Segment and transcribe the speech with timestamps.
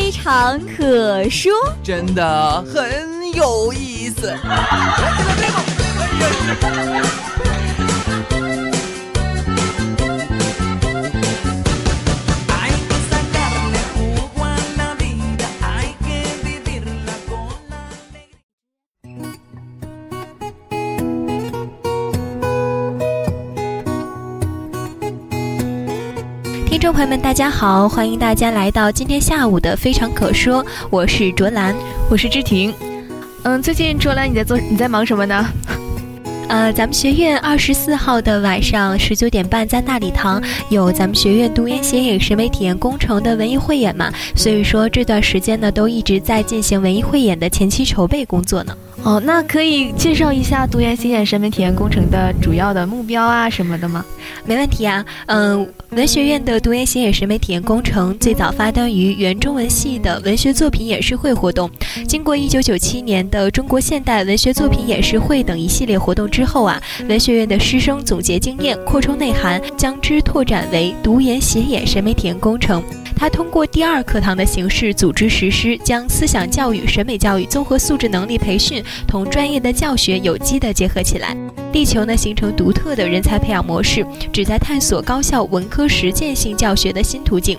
[0.00, 1.52] 非常可说，
[1.82, 4.32] 真的很有意思。
[26.88, 31.76] 众朋友们，大家好，欢迎大家来到今天下午的非常可说，我是卓兰，
[32.08, 32.72] 我是知婷。
[33.42, 35.46] 嗯，最近卓兰你在做你在忙什么呢？
[36.48, 48.74] 呃，咱们学院二十四号的晚上十九点半在大礼堂有咱们学院读研写影审美体验工程的文艺汇演嘛，所以说这段时间呢都一直在进行文艺汇演的前期筹备工作呢。
[49.04, 54.04] 哦，那可以介绍一下读研写演审美体验工程的主要的目标啊什么的吗？
[54.44, 61.70] 没问题啊，嗯，文学院的读研写演审美体验工程最早发端于原中文系的文学作品演示会活动，
[62.06, 72.82] 经过一九九七年的中国现代文学作品演示会等一系列活动之后啊，文学院的师生总结经验，扩充内涵，将之拓展为读研写演审美体验工程。
[73.18, 81.36] 它通过第二课堂的形式组织实施，将思想教育、审美教育、综合素质能力培训同专业的教学有机的结合起来，
[81.72, 87.58] 力求呢形成独特的人才培养模式，旨在探索高校文科实践性教学的新途径。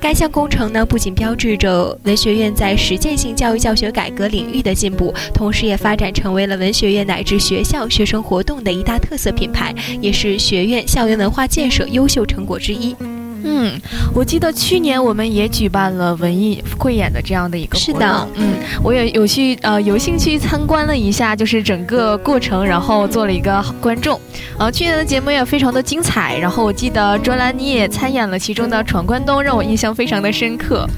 [0.00, 12.94] 该项工程呢不仅标志着文学院在实践性教育教学改革领域的进步，同时也发展成为了文学院乃至学校学生活动的一大特色品牌，也是学院校园文化建设优秀成果之一。
[13.44, 13.80] 嗯，
[14.14, 17.94] 我记得去年我们也举办了文艺汇演的这样的一个活动。
[17.94, 24.20] 是的，嗯，我也有去呃有兴趣参观了一下，就是整个过程，然后做了一个观众。
[24.58, 30.88] 呃，去年的节目也非常的精彩，然后我记得卓兰你也参演了其中的闯关东，让我印象非常的深刻。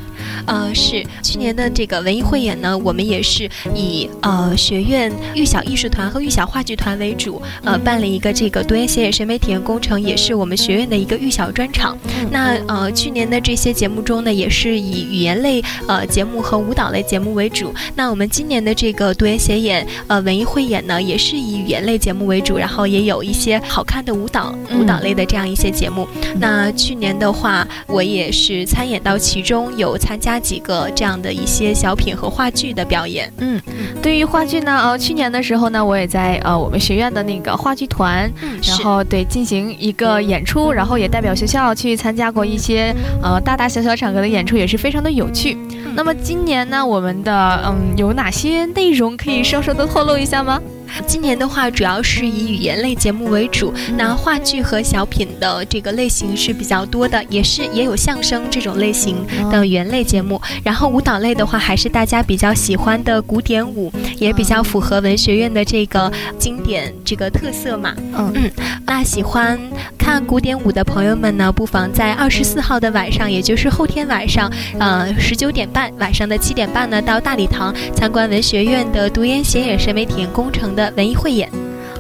[0.46, 11.96] 呃，是去年的这个文艺汇演呢，我们也是以呃学院育小艺术团和育小话剧团为主，呃，办了一个这个读研写演审美体验工程，也是我们学院的一个育小专场。
[12.30, 17.72] 那呃去年的这些节目中呢，也是以语言类呃节目和舞蹈类节目为主。
[17.94, 26.06] 那我们今年的这个读研写演呃文艺汇演呢，也是以语言类节目为主，然后也有一些好看的舞蹈舞蹈类的这样一些节目。
[26.38, 30.40] 那去年的话，我也是参演到其中，有参加。
[30.44, 33.58] 几个这样的一些小品和话剧的表演，嗯，
[34.02, 38.30] 对于话剧呢，呃，去年的时候呢，我也在呃我们学院的那个话剧团，
[38.62, 45.56] 然后对进行一个演出，然后也代表学校去参加过一些呃大大小小场合的演出，也是非常的有趣。
[45.96, 50.60] 那么今年呢，我们的嗯有哪些内容可以稍稍的透露一下吗？
[51.06, 59.16] 今年的话，主要是以语言类节目为主，那话剧和小品的这个类型是比较多的，也是也有相声这种类型
[59.50, 60.40] 的语言类节目。
[60.62, 67.94] 然后舞蹈类的话，还是大家比较喜欢的古典舞，也比较符合文学院的这个经典这个特色嘛。
[68.16, 68.50] 嗯嗯，
[68.86, 69.58] 那喜欢
[69.98, 80.83] 看古典舞的朋友们呢，不妨在二十四号的晚上，也就是后天晚上，呃，十九点半，晚上的七点半呢，到大礼堂参观文学院的读研写演审美体验工程的。
[80.96, 81.48] 文艺汇演，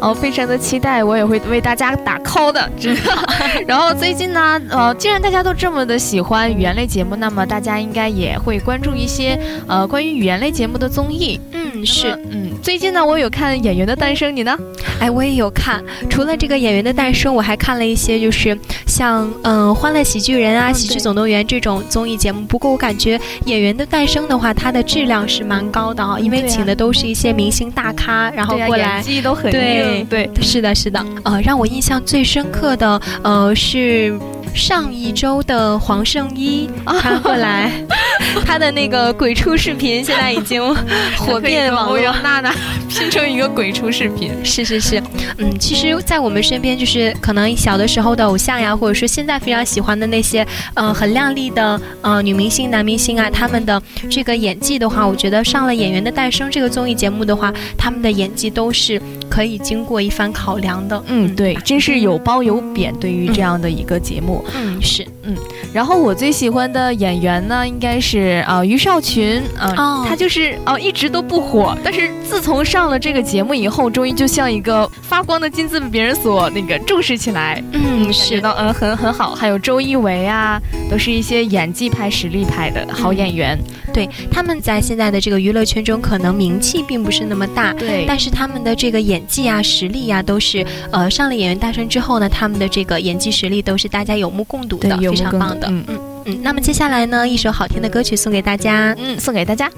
[0.00, 3.12] 哦，非常的期待，我也会为大家打 call 的， 知道。
[3.66, 11.40] 然后最近呢，呃，既然大家都这么的喜欢语言类节目，那么大家应该也会关注一些呃关于语言类节目的综艺。
[11.52, 14.56] 嗯，是，嗯，最近呢，我有看《演员的诞生》，你呢？
[15.00, 15.82] 哎，我也有看。
[16.08, 18.56] 除了这个《演员的诞生》，我还看了一些，就是
[18.94, 22.42] 像嗯《欢乐喜剧人》啊，《喜剧总动员》这种综艺节目。
[22.42, 31.04] 不过我感觉《演员的诞生》的话，它的质量是蛮高的啊，因为请的都是一些明星大咖，然后过来，演技都很对对，是的，是的。
[31.24, 34.16] 呃，让我印象最深刻的，呃，是。
[34.54, 37.70] 上一周的黄圣依，他过来，
[38.46, 40.62] 他的那个鬼畜视频现在已经
[41.18, 42.00] 火遍网络。
[42.22, 42.54] 娜娜
[42.88, 45.02] 拼成一个鬼畜视频，是是是，
[45.38, 61.02] 嗯，其实，在我们身边，就是可能小的时候的偶像呀，或者说现在非常喜欢的那些，呃，很靓丽的呃女明星、男明星啊，他们的这个演技的话，我觉得上了《演员的诞生》这个综艺节目的话，他们的演技都是可以经过一番考量的。
[61.06, 65.36] 嗯，对，真是有褒有贬，对于这样的一个节目，嗯，是，嗯。
[65.72, 77.62] 然后我最喜欢的演员呢，应该是啊于少群，啊，他就是哦一直都不火，但是自从上了这个节目以后，终于就像一个发光的金子被别人所那个重视起来。
[77.72, 79.34] 嗯，是的，嗯，很很好。
[79.34, 83.58] 还有周一围啊，都是一些演技派、实力派的好演员。
[83.94, 95.68] 对，他们在现在的这个娱乐圈中，可能名气并不是那么大，对，但是他们的这个演技啊、实力呀，都是呃上了演员大山之后呢，他们的这个演技实力都是大家有目共睹的，非常棒的。
[95.70, 96.38] 嗯嗯嗯。
[96.42, 99.70] 那么接下来呢，一首好听的歌曲送给大家，嗯，送给大家。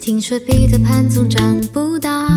[0.00, 2.28] 听说彼得潘总长不大，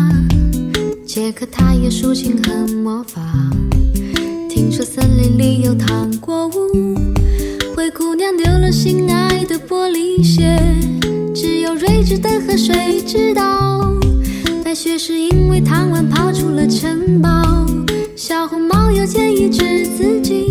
[1.06, 3.20] 杰克他有竖琴和魔法。
[4.48, 6.94] 听说森林里有糖果屋，
[7.74, 10.60] 灰姑娘丢了心爱的玻璃鞋，
[11.34, 13.92] 只有睿智的河水知道。
[14.62, 17.66] 白雪是因为贪玩跑出了城堡，
[18.14, 20.49] 小红帽又建议治自己。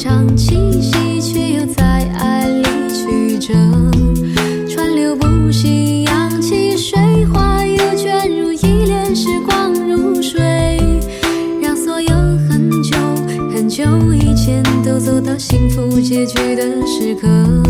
[0.00, 3.52] 长气息，却又在爱里曲折，
[4.66, 10.40] 川流不息，扬起水花，又卷入一帘时光如水，
[11.60, 12.08] 让所有
[12.48, 12.96] 很久
[13.52, 17.69] 很久以前都走到幸福结局的时刻。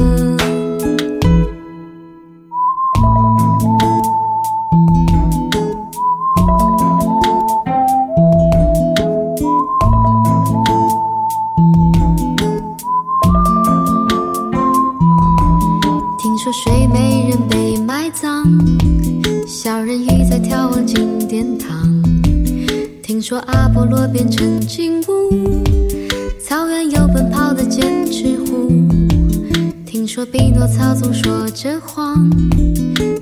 [30.21, 32.31] 说匹诺曹总说着谎，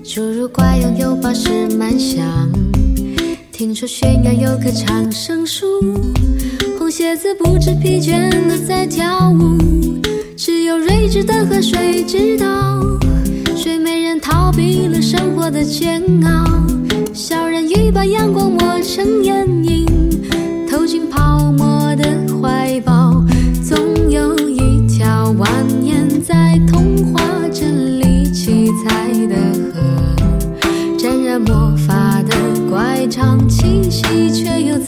[0.02, 2.26] 侏儒怪拥有宝石满箱。
[3.52, 5.64] 听说悬崖有棵长生树，
[6.76, 9.56] 红鞋子不知疲倦的在跳舞。
[10.36, 12.82] 只有睿智的河水知道，
[13.54, 16.66] 睡美人逃避了生活的煎熬。
[17.14, 19.86] 小人鱼把阳光抹成眼影。
[20.68, 21.77] 投进泡沫
[33.90, 34.78] 息，却又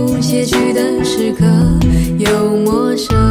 [0.00, 1.44] 到幸福结局的时刻，
[2.18, 3.29] 又陌生。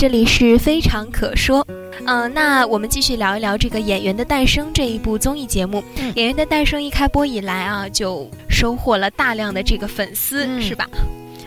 [0.00, 1.62] 这里是非常可说。
[2.06, 5.84] 嗯，那我们继续聊一聊这个《演员的诞生》这一部综艺节目。
[6.14, 10.88] 《演员的诞生》一开播以来啊，就收获了大量的这个粉丝，是吧？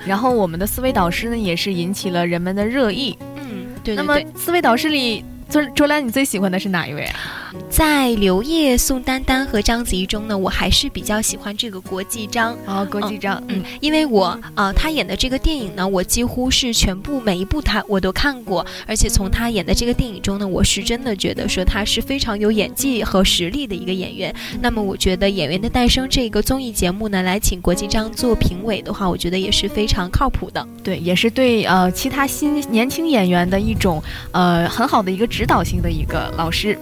[0.05, 3.17] 然后我们的四位导师呢，也是引起了人们的热议。
[3.37, 3.95] 嗯，对。
[3.95, 7.42] 那么四位导师里，周周兰，你最喜欢的是哪一位啊？
[7.69, 24.33] 在刘烨、宋丹丹和章子怡中呢，我还是比较喜欢这个国际章啊，国际章，嗯，因为我啊，他演的这个电影呢，我几乎是全部每一部他我都看过，而且从他演的这个电影中呢，我是真的觉得说他是非常有演技和实力的一个演员。
[24.61, 36.77] 那么我觉得《演员的诞生》这个综艺节目呢，来请国际章做评委的话，我觉得也是非常靠谱的，对，也是对呃其他新年轻演员的一种呃很好的一个指导性的一个老师。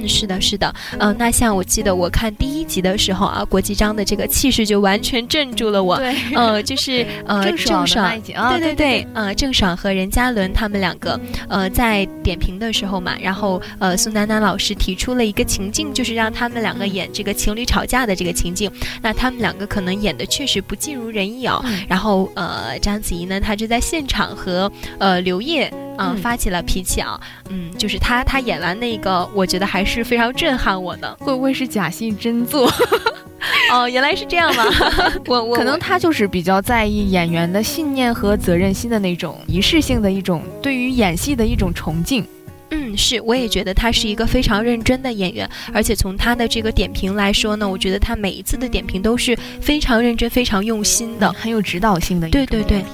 [0.00, 5.96] 嗯，是的，是的，嗯，那像我记得我看第一集的时候啊，国际章的这个气势就完全镇住了我。
[5.96, 18.70] 对，呃，就是呃，郑爽，对对对，呃，郑爽和任嘉伦他们两个，呃，在点评的时候嘛，然后呃，宋丹丹老师提出了一个情境，就是让他们两个演这个情侣吵架的这个情境。
[19.02, 21.62] 那他们两个可能演的确实不尽如人意啊。
[21.88, 25.72] 然后呃，章子怡呢，她就在现场和呃刘烨。
[25.98, 31.14] 嗯，发起了脾气啊，嗯，就是他，他演完那个，我觉得还是非常震撼我的。
[31.20, 32.72] 会不会是假戏真做？
[33.72, 34.64] 哦，原来是这样吗？
[35.26, 42.26] 我我可能他就是比较在意演员的信念和责任心的那种仪式性的一种对于演戏的一种崇敬。
[42.70, 52.28] 嗯，是，我也觉得他是一个非常认真的演员，而且从他的这个点评来说呢，我觉得他每一次的点评都是非常认真、非常用心的，很有指导性的。
[52.28, 52.84] 对对对。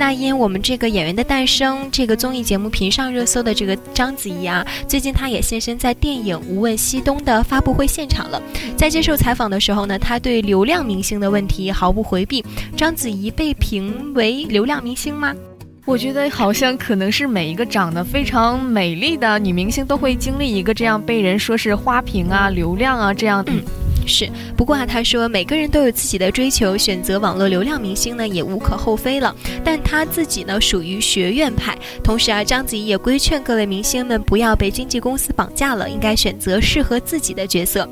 [0.00, 8.42] 那因我们这个演员的诞生这个综艺节目频上热搜的这个章子怡啊，最近她也现身在电影《无问西东》的发布会现场了。
[8.78, 12.42] 在接受采访的时候呢，她对流量明星的问题毫不回避。
[12.74, 15.34] 章子怡被评为流量明星吗？
[15.84, 23.44] 我觉得好像可能是每一个长得非常美丽的女明星都会经历一个这样被人说是花瓶啊、流量啊这样。
[23.48, 23.62] 嗯。
[24.10, 29.34] 是，不过啊，他说每个人都有自己的追求，选择网络流量明星呢也无可厚非了。
[29.64, 37.88] 但他自己呢属于学院派，同时啊，章子怡也规劝各位明星们不要被经纪公司绑架了，应该选择适合自己的角色。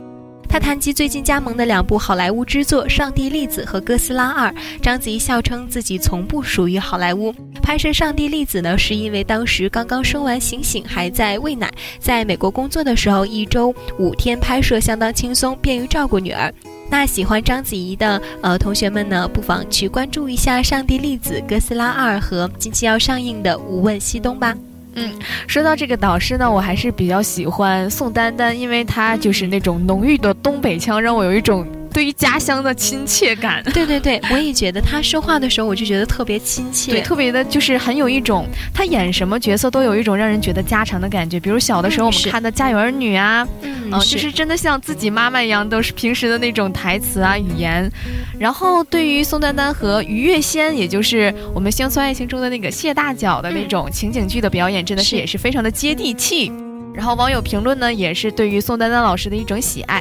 [0.48, 4.48] 他谈及最近加盟的两部好莱坞之作《上帝粒子》和《哥斯拉二》，
[4.80, 7.32] 章子怡笑称自己从不属于好莱坞。
[7.62, 16.52] 拍摄《上帝粒子》呢，是因为当时刚刚生完醒醒，还在喂奶，在美国工作的时候，一周五天拍摄相当轻松，便于照顾女儿。
[16.90, 24.56] 那喜欢章子怡的呃同学们呢，不妨去关注一下《上帝粒子》《哥斯拉二》和近期要上映的《无问西东》吧。
[24.94, 25.12] 嗯，
[25.46, 31.66] 说到这个导师呢，我还是比较喜欢宋丹丹，因为她就是那种浓郁的东北腔，让我有一种。
[31.98, 41.40] 对于家乡的亲切感，对对对，我也觉得他说话的时候，我就觉得特别亲切，对，特别的，就是很有一种他演什么角色都有一种让人觉得家常的感觉。
[41.40, 47.90] 比如小的时候我们看的《家有儿女》啊，嗯，就是真的像自己妈妈一样，都是平时的那种台词啊语言。
[48.38, 56.52] 然后对于宋丹丹和于月仙，也就是我们《乡村爱情》中的那个谢大脚的那种情景剧的表演，真的是也是非常的接地气。
[56.94, 60.00] 然后网友评论呢，也是对于宋丹丹老师的一种喜爱。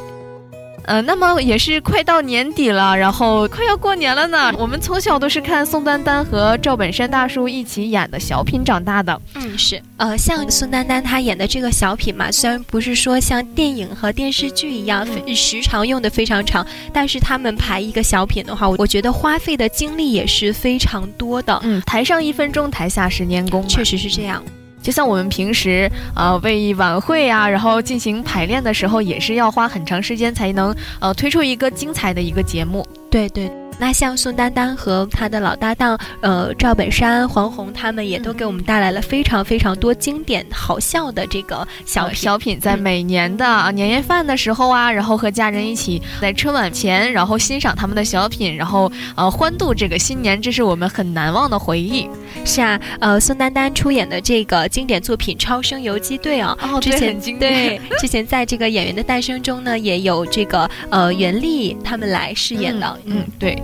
[0.88, 4.53] 呃，那么也是快到年底了，然后快要过年了呢。
[4.58, 9.22] 我们从小都是看宋丹丹和赵本山大叔一起演的小品长大的。
[9.36, 9.82] 嗯，是。
[9.98, 21.60] 呃，像宋丹丹她演的这个小品嘛，虽然不是说像电影和电视剧一样时长用的非常长，但是他们排一个小品的话，我觉得花费的精力也是非常多的。
[21.63, 24.41] 嗯，台上一分钟，台下十年功，确实是这样。
[24.88, 32.88] 就像我们平时啊为晚会啊，然后进行排练的时候，也是要花很长时间才能呃推出一个精彩的一个节目。
[33.12, 33.51] 对对。
[33.80, 52.10] 那像宋丹丹和她的老搭档，呃，赵本山、黄宏，他们也都给我们带来了非常非常多经典好笑的这个小小品，在每年的年夜饭的时候啊，然后和家人一起在春晚前，然后欣赏他们的小品，然后呃欢度这个新年，这是我们很难忘的回忆。
[52.46, 63.62] 是啊，呃，宋丹丹出演的这个经典作品《超生游击队》啊，哦之前对之前在这个《演员的诞生》中呢，也有这个呃袁立他们来饰演的，嗯，对。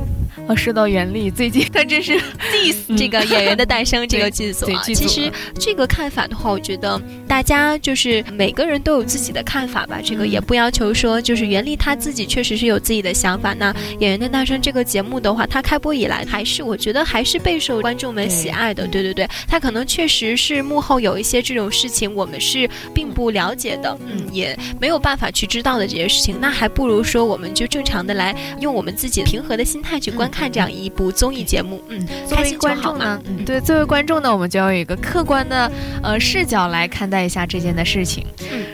[0.47, 2.13] 啊，说到袁立，最近他真是
[2.51, 4.81] diss 这个演员的诞生 这个剧组啊。
[4.83, 9.99] 其实这个看法的话，我觉得大家就是每个人都有自己的看法吧。
[10.03, 13.53] 这个也不要求说，就是袁立他自己确实是有自己的想法。
[13.53, 18.87] 那演员的诞生这个节目的话，它开播以来还是我觉得还是备受观众们喜爱的。
[18.87, 26.37] 对对对，他可能确实是幕后有一些这种事情，我们是并不了解的，嗯，也没有办法去知道的这些事情。
[26.41, 35.71] 那还不如说，我们就正常的来用我们自己平和的心态去观看这样一部综艺节目，嗯，作为观众呢，对，作为观众呢，我们就要有一个客观的
[36.01, 38.25] 呃视角来看待一下这件的事情。
[38.51, 38.65] 嗯，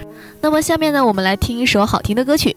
[0.42, 2.56] 那么下面呢，我们来听一首好听的歌曲。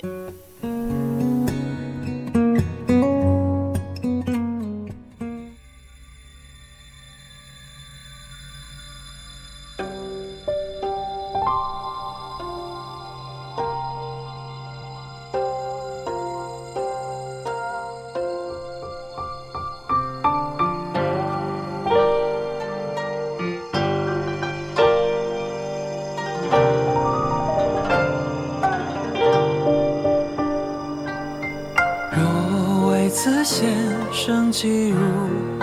[34.52, 34.99] 记入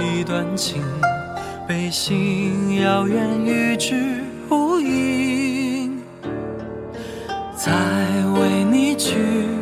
[0.02, 0.84] 一段情，
[1.68, 6.02] 背信遥远与之呼应。
[7.56, 7.72] 再
[8.34, 9.14] 为你取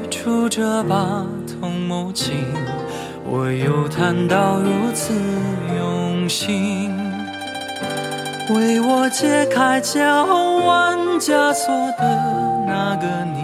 [0.10, 1.25] 出这把
[1.60, 2.38] 桐木琴，
[3.25, 5.13] 我又弹到如此
[5.77, 6.89] 用心。
[8.50, 10.00] 为我解开脚
[10.65, 13.05] 腕枷锁的那个
[13.36, 13.43] 你，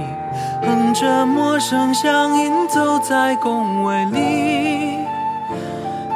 [0.65, 4.72] 哼着陌生乡音，走在宫闱里。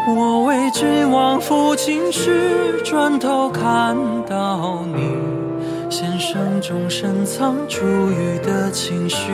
[0.09, 3.93] 我为君王抚琴时，转头看
[4.25, 5.01] 到你，
[5.89, 9.33] 弦声中深藏珠玉的情绪。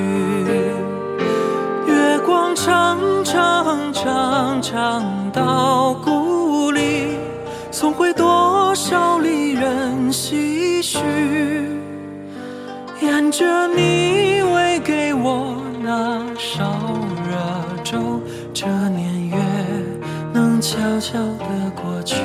[1.86, 7.20] 月光长长长长到故里，
[7.70, 10.98] 送回多少离人唏嘘。
[13.00, 16.64] 沿着你喂给我那烧
[17.30, 17.38] 热
[17.84, 18.20] 粥，
[18.56, 19.13] 这年。
[20.74, 22.16] 悄悄的过去。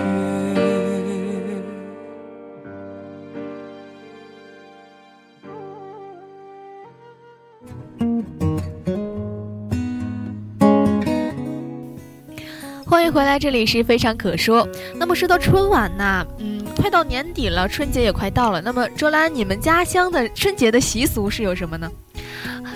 [12.87, 14.67] 欢迎回来，这里是非常可说。
[14.97, 18.63] 那么说到春晚呢，嗯，快到年底了，春节也快到了。
[18.63, 21.93] 那么卓兰，你们家乡的春节的习俗是有什么呢？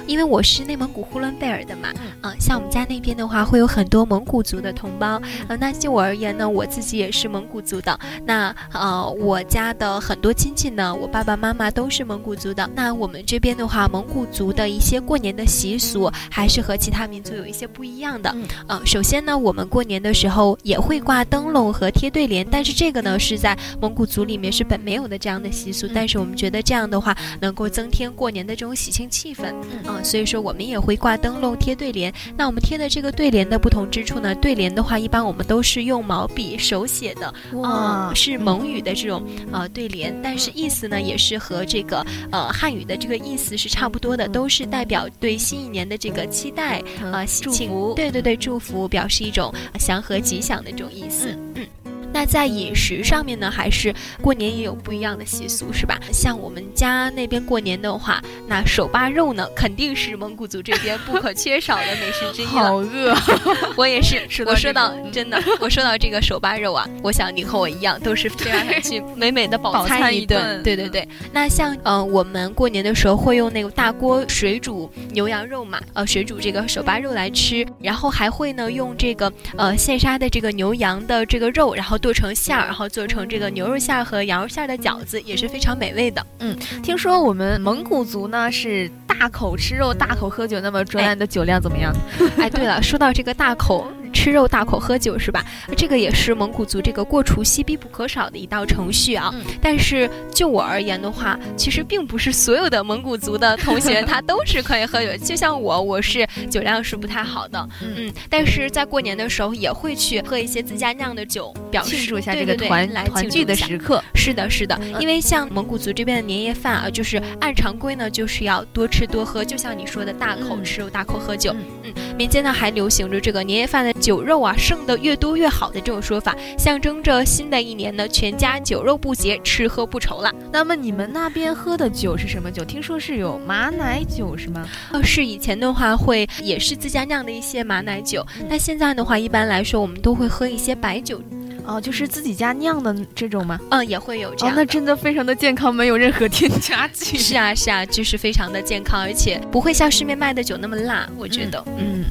[0.07, 1.93] 因为我是内蒙古呼伦贝尔的嘛，
[2.23, 18.35] 嗯，像我们家那边的话，会有很多蒙古族的同胞，呃，那就我而言呢，我自己也是蒙古族的，那呃，我家的很多亲戚呢，我爸爸妈妈都是蒙古族的，那我们这边的话，蒙古族的一些过年的习俗还是和其他民族有一些不一样的，
[18.69, 29.92] 嗯，首先呢，我们过年的时候也会挂灯笼和贴对联，但是这个呢是在蒙古族里面是本没有的这样的习俗，但是我们觉得这样的话能够增添过年的这种喜庆气氛，嗯。
[30.03, 32.13] 所以说我们也会挂灯笼、贴对联。
[32.37, 34.35] 那我们贴的这个对联的不同之处呢？
[34.37, 51.67] 对联的话，一般我们都是用毛笔手写的，哇，是蒙语的这种呃对联，但是意思呢也是和这个呃汉语的这个意思是差不多的，都是代表对新一年的这个期待啊，喜庆，对对对，祝福，表示一种祥和吉祥的这种意思，嗯。
[52.13, 55.99] 那在饮食上面呢，还是过年也有不一样的习俗，是吧？
[56.13, 62.53] 像我们家那边过年的话，那手扒肉呢，肯定是蒙古族这边不可缺少的美食之一了。
[62.63, 63.15] 好饿，
[63.77, 64.21] 我也是。
[64.45, 70.63] 我说到真的，我说到这个手扒肉啊，我想你和我一样，都是非常想去 美美的饱餐一顿。
[70.63, 71.09] 对对对。
[71.33, 81.99] 那像呃，我们过年的时候会用那个大锅水煮牛羊肉嘛，呃，水煮这个手扒肉来吃，然后还会呢用这个呃现杀的这个牛羊的这个肉，然后。
[82.03, 86.27] 剁成馅儿，然后做成这个牛肉馅儿和羊肉馅儿的饺子，也是非常美味的。
[86.41, 91.95] 嗯，听说我们蒙古族呢是大口吃肉，大口喝酒，那么卓然的酒量怎么样？
[92.37, 93.87] 哎，对了，说到这个大口。
[94.23, 95.45] 吃肉大口喝酒是吧？
[95.77, 99.35] 这个也是蒙古族这个过除夕必不可少的一道程序啊。
[99.61, 105.17] 但是就我而言的话，其实并不是所有的蒙古族的同学他都是可以喝酒。
[105.17, 108.13] 就像我，我是酒量是不太好的，嗯。
[108.31, 114.01] 但是在过年的时候也会去喝一些自家酿的酒，表示庆祝一下这个团团聚的时刻。
[114.15, 114.81] 是的，是的。
[115.01, 121.53] 因为像蒙古族这边的年夜饭啊，就是按常规呢，就是要多吃多喝，就像你说的大口吃肉，大口喝酒。
[121.83, 123.93] 嗯，民间呢还流行着这个年夜饭的。
[124.03, 130.33] 酒肉啊，剩的越多越好的这种说法，象征着新的一年呢，全家酒肉不节，吃喝不愁了。
[130.53, 132.65] 那么你们那边喝的酒是什么酒？
[132.65, 134.69] 听说是有马奶酒是吗？
[134.93, 141.23] 呃，是以前的话会也是自家酿的一些马奶酒，那现在的话一般来说我们都会喝一些白酒。
[141.65, 143.57] 哦，就是自己家酿的这种吗？
[143.71, 144.55] 嗯，也会有这样。
[144.57, 147.17] 那真的非常的健康，没有任何添加剂。
[147.17, 151.65] 是啊，是啊，就是非常的健康，而且不会像市面卖的酒那么辣，我觉得。
[151.79, 152.03] 嗯。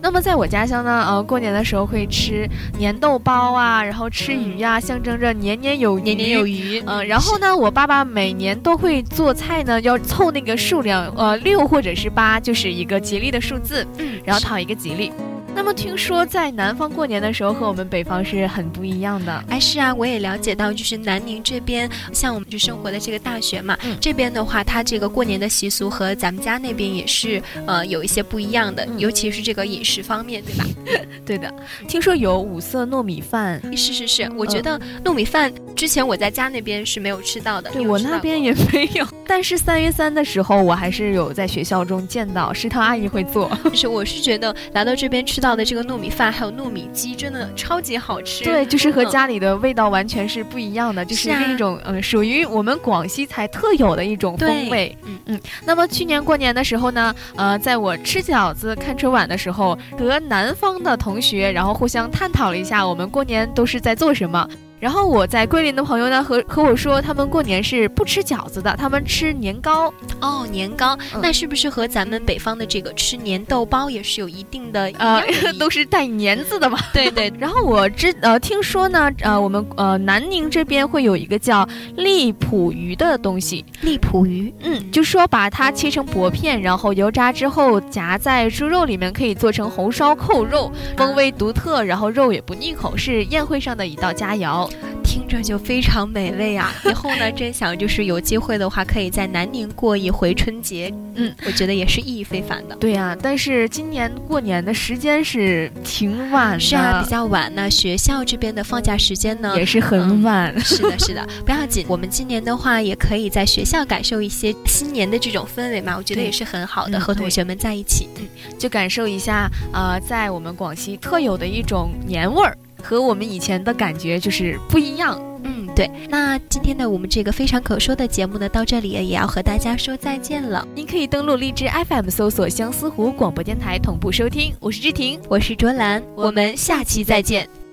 [0.00, 6.82] 那么在我家乡呢，呃，过年的时候会吃粘豆包啊，然后吃鱼呀，象征着年年有余，年年有余。
[6.86, 15.10] 嗯，然后呢，我爸爸每年都会做菜呢，要凑那个数量，呃，六或者是八，就是一个吉利的数字，嗯，然后讨一个吉利。
[15.56, 19.44] 那么听说在南方过年的时候和我们北方是很不一样的。
[19.48, 30.64] 哎，是啊，我也了解到，就是南宁这边，像我们就生活的这个大学嘛，这边的话，它这个过年的习俗和咱们家那边也是呃有一些不一样的，尤其是这个饮食方面，对吧？
[31.24, 31.52] 对的。
[31.88, 39.06] 听说有五色糯米饭，是是是，我觉得糯米饭之前我在家那边是没有吃到的，对我那边也没有。
[39.26, 43.50] 但是三月三的时候，我还是有在学校中见到食堂阿姨会做。
[43.64, 48.44] 就 是我是觉得来到这边吃到的这个糯米饭还有糯米鸡，真的超级好吃。
[48.44, 54.96] 对，就是和家里的味道完全是不一样的，就是另一种嗯，属于我们广西才特有的一种风味。
[55.04, 55.40] 嗯嗯。
[55.64, 64.48] 那么去年过年的时候呢，呃，在我吃饺子看春晚的时候，和南方的同学然后互相探讨了一下，我们过年都是在做什么。
[64.78, 69.92] 然后我在桂林的朋友呢和和我说，他们过年是不吃饺子的，他们吃年糕。
[70.20, 75.22] 哦，年糕，那是不是和咱们北方的这个吃年豆包也是有一定的呃，
[75.58, 76.78] 都是带年字的嘛？
[76.92, 77.32] 对 对。
[77.40, 83.64] 然后我知呃听说呢，呃我们呃南宁这边会有一个叫荔浦鱼的东西。
[83.80, 94.66] 荔浦鱼，嗯，就说把它切成薄片，然后油炸之后夹在猪肉里面，可以做成红烧扣肉，风味独特，然后肉也不腻口，是宴会上的一道佳肴。
[95.02, 96.72] 听着就非常美味啊！
[96.84, 100.92] 以后呢，真想就是有机会的话，可以在南宁过一回春节。
[101.14, 102.76] 嗯，我觉得也是意义非凡的。
[102.76, 107.50] 对呀，但是今年过年的时间是挺晚的，是啊，比较晚。
[107.54, 110.58] 那学校这边的放假时间呢，也是很晚。
[110.60, 111.86] 是的，是的， 不要紧。
[111.88, 118.26] 我们今年的话，也可以在学校感受一些新年的这种氛围嘛，我觉得也是很好的，和同学们在一起，嗯，
[118.58, 122.56] 就感受一下呃，在我们广西特有的一种年味儿。
[122.86, 125.90] 和我们以前的感觉就是不一样，嗯，对。
[126.08, 130.64] 那今天的我们这个非常可说的节目呢，到这里也要和大家说再见了。
[130.72, 134.54] 您可以登录荔枝 FM 搜索相思湖广播电台同步收听。
[134.60, 137.65] 我是志婷，我是卓兰，我们下期再见。